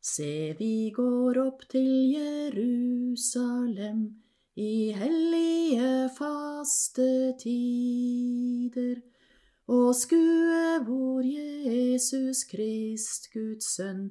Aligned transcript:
Se, 0.00 0.56
vi 0.58 0.90
går 0.96 1.36
opp 1.42 1.66
til 1.68 2.14
Jerusalem 2.16 3.98
i 4.56 4.92
hellige 4.96 6.08
faste 6.16 7.34
tider 7.42 9.02
og 9.68 9.94
skue 9.94 10.80
hvor 10.86 11.20
Jesus 11.20 12.44
Krist, 12.48 13.28
Guds 13.34 13.76
sønn, 13.76 14.10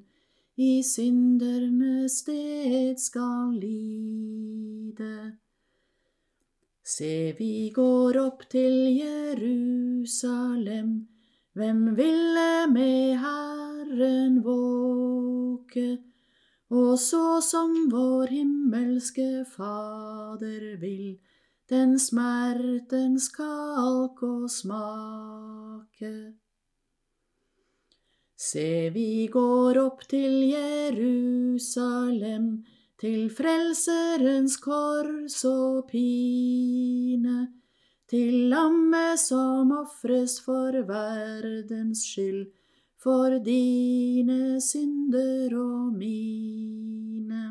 i 0.61 0.83
syndernes 0.85 2.11
sted 2.21 2.94
skal 3.02 3.58
lide. 3.58 5.33
Se, 6.85 7.33
vi 7.39 7.71
går 7.73 8.13
opp 8.27 8.45
til 8.52 9.02
Jerusalem, 9.02 11.09
hvem 11.59 11.95
ville 11.95 12.67
med 12.71 13.17
Herren 13.19 14.43
våke? 14.43 15.97
Og 16.69 16.99
så 16.99 17.41
som 17.43 17.89
vår 17.91 18.27
himmelske 18.31 19.45
Fader 19.55 20.77
vil, 20.79 21.17
den 21.69 21.99
smertens 21.99 23.27
kalk 23.35 24.23
og 24.23 24.47
smake. 24.53 26.13
Se, 28.39 28.89
vi 28.95 29.27
går 29.27 29.81
opp 29.83 30.07
til 30.07 30.47
Jerusalem, 30.53 32.63
til 33.01 33.27
Frelserens 33.35 34.55
kors 34.63 35.44
og 35.49 35.89
pine, 35.91 37.58
til 38.09 38.49
lammet 38.49 39.19
som 39.21 39.69
ofres 39.75 40.39
for 40.41 40.73
verdens 40.88 42.02
skyld, 42.09 42.47
for 42.99 43.38
dine 43.45 44.57
synder 44.61 45.53
og 45.55 45.93
mine. 45.93 47.43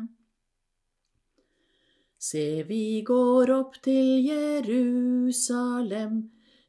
Se, 2.19 2.63
vi 2.67 3.01
går 3.07 3.53
opp 3.55 3.79
til 3.81 4.27
Jerusalem, 4.27 6.19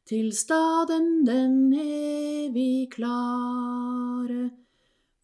til 0.06 0.30
staden 0.32 1.27
den 1.27 1.75
evig 1.75 2.88
klare. 2.94 4.50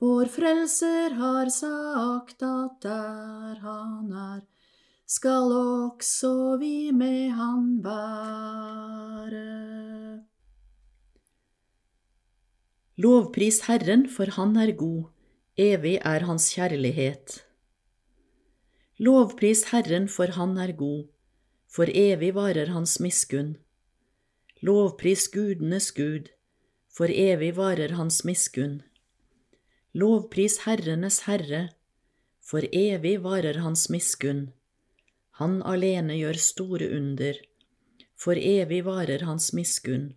Vår 0.02 0.28
Frelser 0.28 1.14
har 1.16 1.48
sagt 1.54 2.42
at 2.42 2.82
der 2.82 3.62
han 3.62 4.12
er, 4.12 4.42
skal 5.06 5.52
også 5.54 6.56
vi 6.60 6.90
med 6.90 7.30
han 7.30 7.84
være. 7.84 9.46
Lovpris 12.96 13.60
Herren, 13.66 14.08
for 14.08 14.30
han 14.38 14.56
er 14.56 14.72
god, 14.72 15.04
evig 15.56 15.98
er 16.04 16.24
hans 16.26 16.54
kjærlighet. 16.54 17.46
Lovpris 18.98 19.64
Herren, 19.70 20.08
for 20.08 20.32
Han 20.32 20.56
er 20.56 20.72
god, 20.72 21.04
for 21.68 21.84
evig 21.84 22.30
varer 22.34 22.70
Hans 22.72 22.96
miskunn. 23.00 23.56
Lovpris 24.64 25.28
gudenes 25.28 25.92
Gud, 25.92 26.30
for 26.88 27.04
evig 27.12 27.52
varer 27.56 27.92
Hans 27.98 28.24
miskunn. 28.24 28.80
Lovpris 29.92 30.64
Herrenes 30.64 31.26
Herre, 31.28 31.68
for 32.40 32.64
evig 32.72 33.20
varer 33.20 33.60
Hans 33.60 33.90
miskunn. 33.92 34.55
Han 35.40 35.60
alene 35.62 36.16
gjør 36.16 36.38
store 36.40 36.88
under, 36.96 37.36
for 38.16 38.38
evig 38.40 38.82
varer 38.86 39.26
Hans 39.28 39.52
miskunn. 39.52 40.14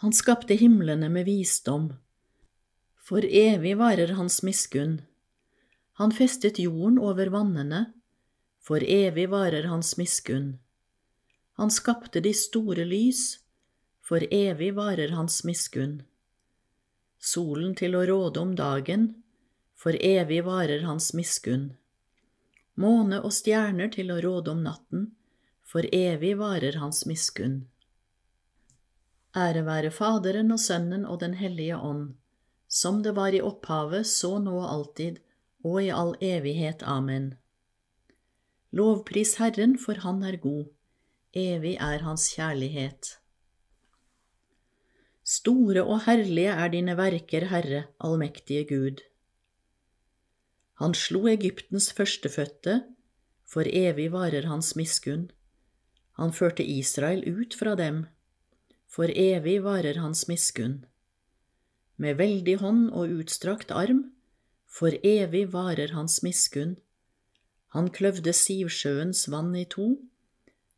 Han 0.00 0.16
skapte 0.16 0.56
himlene 0.56 1.10
med 1.12 1.28
visdom, 1.28 1.92
for 2.96 3.20
evig 3.24 3.76
varer 3.76 4.14
Hans 4.16 4.40
miskunn. 4.42 5.00
Han 6.00 6.12
festet 6.16 6.58
jorden 6.58 6.96
over 6.98 7.28
vannene, 7.28 7.90
for 8.60 8.80
evig 8.80 9.26
varer 9.28 9.66
hans 9.68 9.96
miskunn. 9.98 10.58
Han 11.60 11.70
skapte 11.70 12.22
de 12.24 12.32
store 12.32 12.86
lys, 12.88 13.40
for 14.00 14.24
evig 14.32 14.70
varer 14.76 15.12
hans 15.16 15.42
miskunn. 15.44 15.98
Solen 17.18 17.74
til 17.76 17.98
å 17.98 18.06
råde 18.08 18.40
om 18.40 18.54
dagen, 18.56 19.10
for 19.76 19.92
evig 19.92 20.40
varer 20.46 20.86
hans 20.88 21.12
miskunn. 21.12 21.74
Måne 22.80 23.20
og 23.20 23.34
stjerner 23.36 23.90
til 23.92 24.12
å 24.14 24.20
råde 24.24 24.54
om 24.54 24.62
natten, 24.64 25.10
for 25.70 25.86
evig 25.94 26.32
varer 26.40 26.78
hans 26.80 27.04
miskunn. 27.06 27.66
Ære 29.36 29.62
være 29.66 29.90
Faderen 29.94 30.50
og 30.54 30.58
Sønnen 30.62 31.04
og 31.06 31.20
Den 31.20 31.36
hellige 31.38 31.76
ånd, 31.76 32.14
som 32.66 33.02
det 33.04 33.12
var 33.18 33.36
i 33.36 33.42
opphavet, 33.44 34.06
så 34.06 34.38
nå 34.42 34.56
og 34.62 34.70
alltid, 34.70 35.20
og 35.62 35.82
i 35.82 35.90
all 35.94 36.16
evighet. 36.24 36.82
Amen. 36.82 37.34
Lovpris 38.72 39.36
Herren, 39.42 39.76
for 39.78 40.00
Han 40.06 40.22
er 40.22 40.38
god, 40.40 40.70
evig 41.34 41.76
er 41.76 42.06
Hans 42.06 42.30
kjærlighet. 42.34 43.16
Store 45.22 45.84
og 45.84 46.06
herlige 46.06 46.54
er 46.54 46.72
dine 46.72 46.96
verker, 46.98 47.46
Herre, 47.52 47.84
allmektige 48.00 48.64
Gud. 48.66 49.02
Han 50.80 50.94
slo 50.96 51.26
Egyptens 51.28 51.90
førstefødte, 51.92 52.82
for 53.44 53.68
evig 53.68 54.08
varer 54.12 54.46
hans 54.48 54.72
miskunn. 54.76 55.28
Han 56.16 56.32
førte 56.32 56.64
Israel 56.64 57.24
ut 57.28 57.54
fra 57.54 57.74
dem, 57.76 58.06
for 58.88 59.10
evig 59.12 59.60
varer 59.64 60.00
hans 60.00 60.26
miskunn. 60.28 60.84
Med 61.96 62.16
veldig 62.16 62.56
hånd 62.62 62.88
og 62.96 63.12
utstrakt 63.20 63.70
arm 63.70 64.08
for 64.70 64.94
evig 65.02 65.48
varer 65.52 65.92
hans 65.96 66.20
miskunn. 66.22 66.76
Han 67.74 67.90
kløvde 67.90 68.32
Sivsjøens 68.34 69.26
vann 69.30 69.50
i 69.58 69.66
to, 69.66 69.96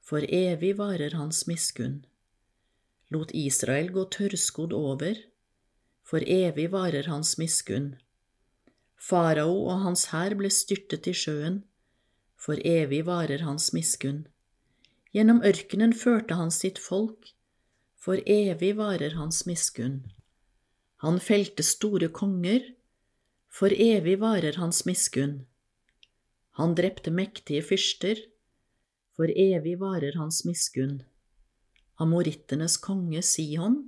for 0.00 0.24
evig 0.24 0.74
varer 0.80 1.14
hans 1.16 1.44
miskunn. 1.46 2.00
Lot 3.12 3.34
Israel 3.36 3.92
gå 3.92 4.06
tørrskodd 4.16 4.72
over, 4.72 5.20
for 6.02 6.24
evig 6.24 6.70
varer 6.72 7.08
hans 7.12 7.36
miskunn. 7.38 7.94
Farao 9.02 9.54
og 9.66 9.82
hans 9.82 10.06
hær 10.12 10.36
ble 10.38 10.50
styrtet 10.52 11.08
i 11.10 11.14
sjøen, 11.16 11.62
for 12.38 12.58
evig 12.66 13.02
varer 13.08 13.42
hans 13.42 13.72
miskunn. 13.74 14.26
Gjennom 15.14 15.42
ørkenen 15.44 15.92
førte 15.92 16.38
han 16.38 16.52
sitt 16.54 16.78
folk, 16.78 17.32
for 17.98 18.22
evig 18.30 18.76
varer 18.78 19.16
hans 19.18 19.42
miskunn. 19.46 20.04
Han 21.02 21.18
felte 21.18 21.66
store 21.66 22.08
konger, 22.14 22.62
for 23.50 23.74
evig 23.74 24.20
varer 24.22 24.58
hans 24.62 24.84
miskunn. 24.86 25.42
Han 26.58 26.76
drepte 26.78 27.10
mektige 27.10 27.62
fyrster, 27.66 28.22
for 29.16 29.26
evig 29.28 29.76
varer 29.82 30.14
hans 30.20 30.44
miskunn. 30.46 31.00
Amorittenes 31.98 32.78
konge 32.78 33.22
Sihon, 33.26 33.78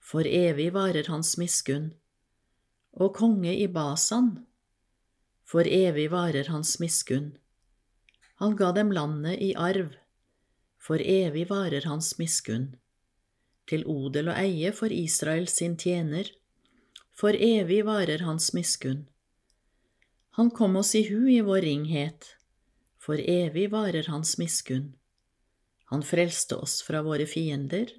for 0.00 0.28
evig 0.28 0.72
varer 0.76 1.08
hans 1.08 1.36
miskunn. 1.40 1.94
Og 2.94 3.14
konge 3.16 3.50
i 3.58 3.66
Basan, 3.66 4.44
for 5.42 5.66
evig 5.66 6.10
varer 6.12 6.48
hans 6.48 6.78
miskunn. 6.78 7.32
Han 8.38 8.54
ga 8.56 8.70
dem 8.72 8.92
landet 8.94 9.42
i 9.42 9.50
arv, 9.58 9.96
for 10.78 11.02
evig 11.02 11.48
varer 11.50 11.86
hans 11.90 12.14
miskunn. 12.18 12.74
Til 13.66 13.82
odel 13.88 14.30
og 14.30 14.38
eie 14.38 14.70
for 14.76 14.92
Israel 14.92 15.48
sin 15.48 15.76
tjener, 15.80 16.30
for 17.10 17.34
evig 17.34 17.82
varer 17.86 18.22
hans 18.26 18.52
miskunn. 18.54 19.06
Han 20.38 20.50
kom 20.50 20.76
oss 20.76 20.94
i 20.98 21.04
hu 21.08 21.28
i 21.30 21.40
vår 21.46 21.62
ringhet, 21.66 22.34
for 22.98 23.18
evig 23.18 23.68
varer 23.72 24.06
hans 24.10 24.36
miskunn. 24.38 24.92
Han 25.92 26.02
frelste 26.02 26.58
oss 26.58 26.80
fra 26.82 27.02
våre 27.06 27.26
fiender, 27.26 27.90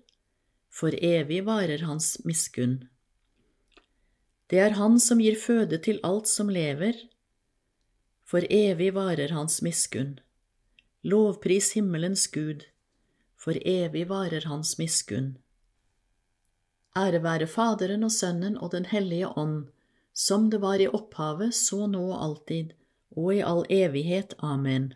for 0.70 0.96
evig 1.00 1.46
varer 1.48 1.86
hans 1.88 2.18
miskunn. 2.26 2.84
Det 4.50 4.60
er 4.62 4.78
Han 4.78 5.00
som 5.00 5.22
gir 5.22 5.36
føde 5.36 5.78
til 5.82 6.00
alt 6.04 6.28
som 6.30 6.50
lever, 6.50 6.98
for 8.26 8.46
evig 8.50 8.92
varer 8.94 9.34
hans 9.34 9.62
miskunn. 9.66 10.20
Lovpris 11.04 11.74
himmelens 11.78 12.28
Gud, 12.28 12.66
for 13.38 13.58
evig 13.66 14.06
varer 14.10 14.46
hans 14.50 14.78
miskunn. 14.78 15.36
Ære 16.98 17.22
være 17.24 17.48
Faderen 17.48 18.04
og 18.08 18.12
Sønnen 18.12 18.58
og 18.58 18.72
Den 18.72 18.86
hellige 18.86 19.28
ånd, 19.38 19.68
som 20.14 20.50
det 20.50 20.62
var 20.62 20.80
i 20.80 20.88
opphavet, 20.88 21.54
så 21.54 21.88
nå 21.92 22.06
og 22.14 22.22
alltid, 22.24 22.72
og 23.12 23.34
i 23.36 23.42
all 23.44 23.66
evighet. 23.70 24.34
Amen. 24.40 24.94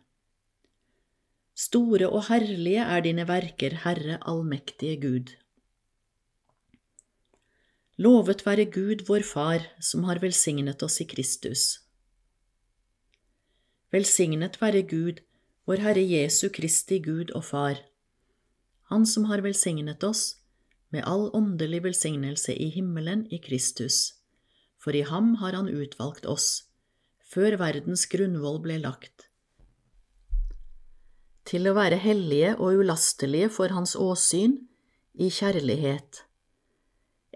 Store 1.60 2.08
og 2.08 2.30
herlige 2.30 2.86
er 2.86 3.04
dine 3.04 3.28
verker, 3.28 3.76
Herre 3.84 4.18
allmektige 4.22 5.02
Gud. 5.02 5.36
Lovet 8.00 8.46
være 8.46 8.64
Gud 8.72 9.02
vår 9.10 9.26
Far, 9.28 9.66
som 9.84 10.06
har 10.08 10.22
velsignet 10.24 10.84
oss 10.86 11.02
i 11.04 11.06
Kristus. 11.12 11.64
Velsignet 13.92 14.56
være 14.62 14.86
Gud, 14.88 15.18
vår 15.68 15.82
Herre 15.84 16.06
Jesu 16.08 16.48
Kristi 16.48 17.02
Gud 17.04 17.34
og 17.36 17.44
Far, 17.44 17.82
Han 18.88 19.04
som 19.06 19.26
har 19.28 19.44
velsignet 19.44 20.04
oss 20.08 20.38
med 20.96 21.04
all 21.04 21.28
åndelig 21.36 21.84
velsignelse 21.84 22.56
i 22.56 22.70
himmelen 22.72 23.28
i 23.36 23.42
Kristus, 23.44 24.16
for 24.80 24.96
i 24.96 25.04
ham 25.04 25.36
har 25.44 25.52
Han 25.60 25.68
utvalgt 25.68 26.26
oss 26.26 26.70
før 27.34 27.60
verdens 27.60 28.08
grunnvoll 28.08 28.62
ble 28.64 28.80
lagt, 28.80 29.28
til 31.44 31.68
å 31.68 31.76
være 31.76 32.00
hellige 32.00 32.56
og 32.56 32.80
ulastelige 32.80 33.52
for 33.52 33.76
Hans 33.76 33.98
åsyn 34.00 34.56
i 35.20 35.28
kjærlighet. 35.28 36.29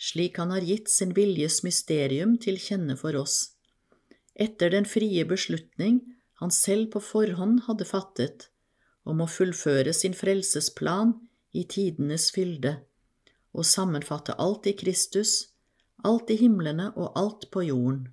slik 0.00 0.38
Han 0.38 0.50
har 0.50 0.60
gitt 0.60 0.90
sin 0.90 1.14
viljes 1.14 1.62
mysterium 1.62 2.36
til 2.38 2.58
kjenne 2.58 2.96
for 2.96 3.16
oss, 3.16 3.54
etter 4.34 4.70
den 4.70 4.88
frie 4.88 5.24
beslutning 5.24 6.02
Han 6.42 6.50
selv 6.50 6.90
på 6.92 7.00
forhånd 7.00 7.62
hadde 7.68 7.86
fattet, 7.86 8.48
om 9.04 9.20
å 9.22 9.30
fullføre 9.30 9.92
sin 9.94 10.16
frelsesplan 10.18 11.14
i 11.54 11.62
tidenes 11.70 12.30
fylde, 12.34 12.80
og 13.54 13.68
sammenfatte 13.68 14.34
alt 14.42 14.66
i 14.66 14.74
Kristus, 14.74 15.54
alt 16.02 16.32
i 16.34 16.36
himlene 16.40 16.90
og 16.96 17.14
alt 17.20 17.46
på 17.54 17.62
jorden. 17.68 18.08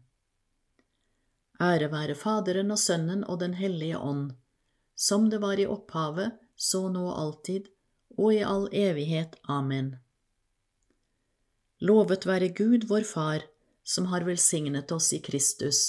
Ære 1.61 1.89
være 1.91 2.15
Faderen 2.17 2.73
og 2.73 2.79
Sønnen 2.81 3.25
og 3.25 3.39
Den 3.41 3.53
hellige 3.57 3.97
ånd, 3.97 4.31
som 4.95 5.29
det 5.29 5.41
var 5.41 5.59
i 5.59 5.65
opphavet, 5.65 6.37
så 6.55 6.87
nå 6.93 7.07
og 7.09 7.19
alltid, 7.23 7.67
og 8.17 8.33
i 8.33 8.41
all 8.45 8.67
evighet. 8.73 9.37
Amen. 9.49 9.95
Lovet 11.81 12.27
være 12.29 12.51
Gud 12.53 12.85
vår 12.89 13.07
Far, 13.09 13.47
som 13.83 14.11
har 14.11 14.21
velsignet 14.27 14.91
oss 14.93 15.07
i 15.17 15.19
Kristus. 15.25 15.79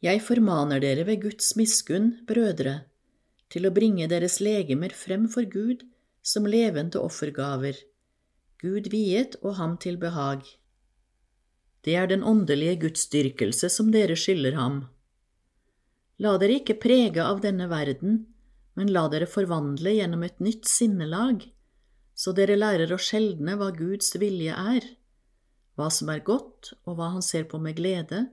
Jeg 0.00 0.22
formaner 0.24 0.80
dere 0.80 1.04
ved 1.04 1.20
Guds 1.26 1.50
miskunn, 1.58 2.14
brødre, 2.24 2.86
til 3.52 3.68
å 3.68 3.72
bringe 3.74 4.06
deres 4.08 4.38
legemer 4.40 4.94
frem 4.96 5.26
for 5.28 5.44
Gud 5.44 5.84
som 6.24 6.48
levende 6.48 7.02
offergaver, 7.02 7.76
Gud 8.62 8.88
viet 8.94 9.36
og 9.42 9.58
ham 9.58 9.76
til 9.76 10.00
behag. 10.00 10.40
Det 11.84 11.98
er 12.00 12.08
den 12.08 12.24
åndelige 12.24 12.78
gudsdyrkelse 12.86 13.68
som 13.70 13.92
dere 13.92 14.16
skylder 14.16 14.56
ham. 14.56 14.80
La 16.18 16.38
dere 16.40 16.62
ikke 16.62 16.80
prege 16.80 17.22
av 17.22 17.44
denne 17.44 17.68
verden, 17.70 18.24
men 18.74 18.88
la 18.94 19.04
dere 19.12 19.28
forvandle 19.30 19.92
gjennom 19.98 20.24
et 20.26 20.40
nytt 20.42 20.66
sinnelag, 20.66 21.44
så 22.18 22.34
dere 22.34 22.56
lærer 22.58 22.90
å 22.90 22.98
skjelne 22.98 23.54
hva 23.60 23.70
Guds 23.76 24.10
vilje 24.18 24.54
er, 24.54 24.86
hva 25.78 25.86
som 25.94 26.10
er 26.10 26.24
godt 26.26 26.72
og 26.82 26.98
hva 26.98 27.12
Han 27.14 27.22
ser 27.22 27.46
på 27.50 27.60
med 27.62 27.78
glede, 27.78 28.24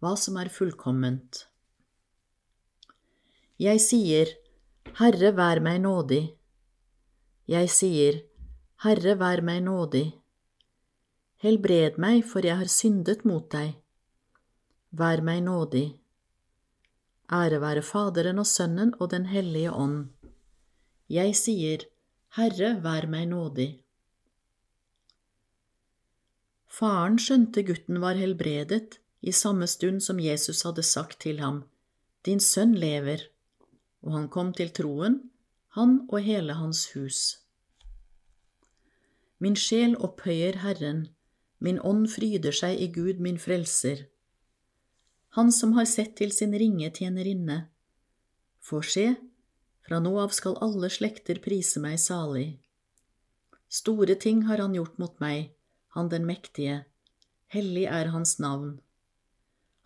hva 0.00 0.14
som 0.16 0.38
er 0.40 0.48
fullkomment. 0.48 1.44
Jeg 3.60 3.82
sier, 3.84 4.32
Herre, 4.96 5.34
vær 5.36 5.60
meg 5.60 5.82
nådig. 5.84 6.22
Jeg 7.50 7.68
sier, 7.74 8.22
Herre, 8.84 9.16
vær 9.20 9.42
meg 9.44 9.60
nådig. 9.66 10.06
Helbred 11.44 11.98
meg, 11.98 12.22
for 12.24 12.46
jeg 12.46 12.56
har 12.62 12.70
syndet 12.72 13.26
mot 13.28 13.44
deg. 13.52 13.76
Vær 14.90 15.20
meg 15.26 15.42
nådig. 15.44 15.98
Ære 17.28 17.60
være 17.60 17.82
Faderen 17.84 18.40
og 18.40 18.46
Sønnen 18.48 18.94
og 18.96 19.10
Den 19.12 19.26
hellige 19.28 19.74
ånd. 19.74 20.08
Jeg 21.12 21.36
sier, 21.36 21.84
Herre, 22.36 22.74
vær 22.84 23.08
meg 23.08 23.28
nådig. 23.30 23.68
Faren 26.68 27.16
skjønte 27.18 27.64
gutten 27.66 28.00
var 28.02 28.20
helbredet 28.20 28.98
i 29.20 29.32
samme 29.32 29.66
stund 29.66 30.04
som 30.04 30.20
Jesus 30.20 30.62
hadde 30.68 30.84
sagt 30.86 31.20
til 31.24 31.40
ham, 31.42 31.64
Din 32.26 32.40
sønn 32.40 32.74
lever, 32.76 33.24
og 34.04 34.12
han 34.14 34.28
kom 34.28 34.52
til 34.52 34.70
troen, 34.70 35.22
han 35.74 36.00
og 36.08 36.20
hele 36.22 36.58
hans 36.60 36.84
hus. 36.92 37.38
Min 39.38 39.56
sjel 39.56 39.96
opphøyer 39.96 40.60
Herren, 40.62 41.08
Min 41.58 41.80
ånd 41.82 42.06
fryder 42.12 42.54
seg 42.54 42.78
i 42.78 42.86
Gud 42.94 43.18
min 43.22 43.38
frelser. 43.42 44.04
Han 45.34 45.50
som 45.52 45.74
har 45.74 45.88
sett 45.90 46.14
til 46.20 46.30
sin 46.34 46.54
ringe 46.54 46.90
tjenerinne. 46.94 47.64
For 48.62 48.86
se, 48.86 49.16
fra 49.88 49.98
nå 50.04 50.12
av 50.20 50.34
skal 50.36 50.58
alle 50.64 50.90
slekter 50.92 51.40
prise 51.40 51.80
meg 51.80 51.96
salig. 52.02 52.58
Store 53.72 54.14
ting 54.20 54.44
har 54.48 54.60
han 54.60 54.76
gjort 54.76 54.98
mot 55.00 55.16
meg, 55.24 55.54
han 55.96 56.10
den 56.12 56.28
mektige, 56.28 56.82
hellig 57.48 57.86
er 57.88 58.12
hans 58.12 58.36
navn. 58.38 58.76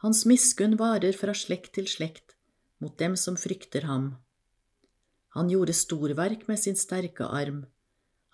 Hans 0.03 0.25
miskunn 0.27 0.75
varer 0.81 1.15
fra 1.15 1.35
slekt 1.35 1.77
til 1.79 1.87
slekt 1.87 2.35
mot 2.83 2.99
dem 2.99 3.15
som 3.15 3.39
frykter 3.39 3.87
ham. 3.87 4.17
Han 5.39 5.49
gjorde 5.49 5.79
storverk 5.79 6.49
med 6.51 6.59
sin 6.59 6.77
sterke 6.77 7.25
arm, 7.31 7.63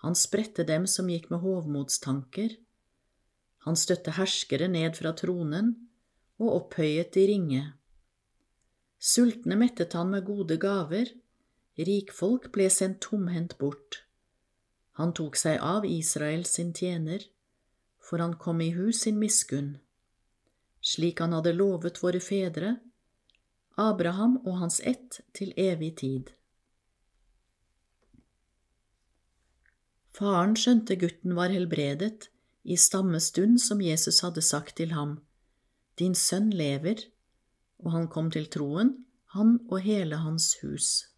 han 0.01 0.15
spredte 0.15 0.63
dem 0.63 0.85
som 0.87 1.09
gikk 1.11 1.27
med 1.31 1.41
hovmodstanker. 1.43 2.53
Han 3.67 3.75
støtte 3.75 4.15
herskere 4.15 4.69
ned 4.71 4.95
fra 4.95 5.11
tronen 5.11 5.73
og 6.39 6.53
opphøyet 6.55 7.11
de 7.17 7.25
ringe. 7.27 7.63
Sultne 8.99 9.57
mettet 9.59 9.95
han 9.99 10.11
med 10.13 10.23
gode 10.27 10.55
gaver, 10.59 11.11
rikfolk 11.87 12.49
ble 12.55 12.69
sendt 12.73 13.01
tomhendt 13.05 13.57
bort. 13.57 14.03
Han 14.99 15.13
tok 15.15 15.37
seg 15.39 15.61
av 15.63 15.85
Israel 15.87 16.45
sin 16.45 16.73
tjener, 16.75 17.23
for 18.03 18.19
han 18.19 18.35
kom 18.41 18.61
i 18.61 18.71
hus 18.75 19.03
sin 19.05 19.19
miskunn, 19.19 19.77
slik 20.81 21.21
han 21.23 21.35
hadde 21.37 21.53
lovet 21.55 22.01
våre 22.03 22.19
fedre, 22.23 22.77
Abraham 23.79 24.39
og 24.43 24.57
hans 24.59 24.81
ett 24.83 25.21
til 25.35 25.53
evig 25.55 25.93
tid. 26.01 26.33
Faren 30.19 30.57
skjønte 30.59 30.97
gutten 30.99 31.37
var 31.37 31.53
helbredet, 31.53 32.27
i 32.63 32.75
samme 32.75 33.21
stund 33.23 33.61
som 33.63 33.79
Jesus 33.81 34.19
hadde 34.19 34.43
sagt 34.43 34.75
til 34.81 34.91
ham, 34.91 35.21
Din 35.99 36.15
sønn 36.15 36.49
lever, 36.51 37.05
og 37.79 37.93
han 37.95 38.09
kom 38.11 38.27
til 38.31 38.49
troen, 38.51 39.05
han 39.31 39.59
og 39.69 39.79
hele 39.85 40.19
hans 40.25 40.57
hus. 40.63 41.08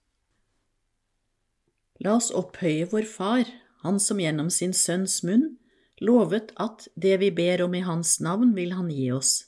La 2.02 2.18
oss 2.18 2.32
opphøye 2.34 2.88
vår 2.92 3.06
Far, 3.06 3.46
Han 3.82 4.00
som 4.00 4.20
gjennom 4.22 4.50
sin 4.54 4.74
Sønns 4.78 5.24
munn 5.26 5.58
lovet 6.02 6.52
at 6.58 6.88
det 6.96 7.18
vi 7.22 7.30
ber 7.32 7.62
om 7.66 7.76
i 7.78 7.84
Hans 7.86 8.20
navn, 8.22 8.56
vil 8.58 8.74
Han 8.74 8.90
gi 8.90 9.12
oss. 9.14 9.46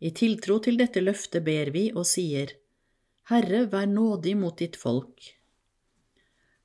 I 0.00 0.10
tiltro 0.16 0.58
til 0.64 0.78
dette 0.80 1.02
løftet 1.02 1.44
ber 1.44 1.72
vi 1.74 1.88
og 1.92 2.06
sier, 2.08 2.54
Herre, 3.28 3.66
vær 3.68 3.88
nådig 3.90 4.36
mot 4.40 4.56
ditt 4.56 4.76
folk. 4.80 5.34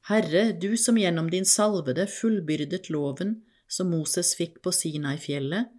Herre, 0.07 0.51
du 0.51 0.75
som 0.79 0.99
gjennom 0.99 1.29
din 1.31 1.47
salvede 1.47 2.05
fullbyrdet 2.07 2.89
loven 2.91 3.41
som 3.67 3.91
Moses 3.91 4.33
fikk 4.39 4.61
på 4.63 4.71
Sinai-fjellet, 4.75 5.71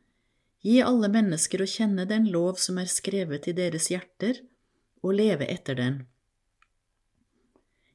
gi 0.65 0.81
alle 0.85 1.09
mennesker 1.13 1.61
å 1.61 1.69
kjenne 1.69 2.05
den 2.09 2.29
lov 2.33 2.61
som 2.61 2.81
er 2.81 2.89
skrevet 2.89 3.49
i 3.49 3.57
deres 3.57 3.91
hjerter, 3.93 4.41
og 5.05 5.17
leve 5.17 5.49
etter 5.53 5.77
den. 5.77 5.99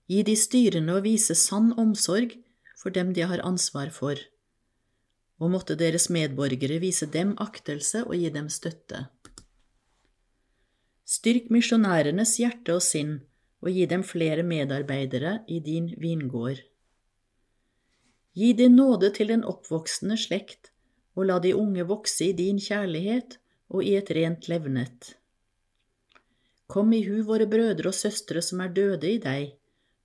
Gi 0.10 0.24
de 0.26 0.34
styrende 0.34 0.96
og 0.98 1.06
vise 1.06 1.36
sann 1.38 1.70
omsorg 1.78 2.34
for 2.80 2.90
dem 2.96 3.12
de 3.14 3.28
har 3.30 3.44
ansvar 3.46 3.92
for, 3.94 4.18
og 5.38 5.52
måtte 5.54 5.76
deres 5.78 6.08
medborgere 6.10 6.80
vise 6.82 7.06
dem 7.14 7.36
aktelse 7.38 8.02
og 8.08 8.16
gi 8.18 8.32
dem 8.34 8.48
støtte. 8.50 9.06
Styrk 11.10 11.52
misjonærenes 11.54 12.36
hjerte 12.42 12.76
og 12.78 12.84
sinn, 12.86 13.20
og 13.62 13.70
gi 13.76 13.86
dem 13.92 14.04
flere 14.06 14.44
medarbeidere 14.46 15.40
i 15.48 15.60
din 15.60 15.92
vingård. 16.02 16.64
Gi 18.34 18.52
din 18.54 18.78
nåde 18.80 19.12
til 19.14 19.30
den 19.34 19.44
oppvoksende 19.44 20.18
slekt, 20.18 20.72
og 21.18 21.28
la 21.30 21.40
de 21.44 21.54
unge 21.58 21.86
vokse 21.86 22.30
i 22.30 22.34
din 22.34 22.60
kjærlighet 22.62 23.38
og 23.70 23.84
i 23.84 23.96
et 24.00 24.10
rent 24.16 24.48
levnet. 24.50 25.14
Kom 26.70 26.94
i 26.94 27.02
hu 27.06 27.24
våre 27.26 27.50
brødre 27.50 27.90
og 27.90 27.98
søstre 27.98 28.42
som 28.46 28.62
er 28.64 28.72
døde 28.74 29.10
i 29.10 29.18
deg, 29.22 29.59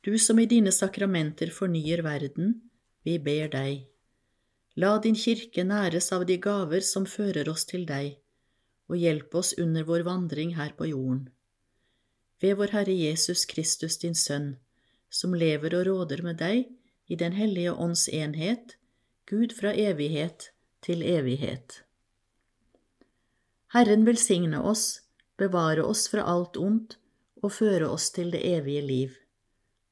du 0.00 0.18
som 0.18 0.38
i 0.38 0.46
dine 0.46 0.72
sakramenter 0.72 1.50
fornyer 1.52 2.02
verden, 2.02 2.54
vi 3.04 3.18
ber 3.18 3.50
deg. 3.52 3.84
La 4.76 4.94
din 5.02 5.16
kirke 5.18 5.64
næres 5.66 6.08
av 6.16 6.24
de 6.28 6.38
gaver 6.40 6.80
som 6.86 7.06
fører 7.06 7.48
oss 7.52 7.66
til 7.68 7.84
deg, 7.88 8.14
og 8.88 8.96
hjelp 8.96 9.34
oss 9.34 9.52
under 9.58 9.84
vår 9.84 10.06
vandring 10.06 10.54
her 10.56 10.72
på 10.78 10.88
jorden. 10.92 11.28
Ved 12.40 12.56
vår 12.56 12.72
Herre 12.72 12.96
Jesus 12.96 13.44
Kristus, 13.44 13.98
din 14.00 14.16
Sønn, 14.16 14.54
som 15.10 15.34
lever 15.34 15.74
og 15.76 15.86
råder 15.90 16.22
med 16.24 16.40
deg 16.40 16.70
i 17.10 17.16
Den 17.16 17.32
hellige 17.36 17.74
ånds 17.74 18.08
enhet, 18.08 18.76
Gud 19.26 19.52
fra 19.52 19.74
evighet 19.76 20.50
til 20.82 21.02
evighet. 21.02 21.82
Herren 23.74 24.06
velsigne 24.06 24.62
oss, 24.62 25.02
bevare 25.36 25.84
oss 25.84 26.08
fra 26.08 26.24
alt 26.26 26.56
ondt 26.56 26.96
og 27.42 27.52
føre 27.52 27.90
oss 27.90 28.10
til 28.10 28.32
det 28.32 28.40
evige 28.46 28.82
liv. 28.82 29.19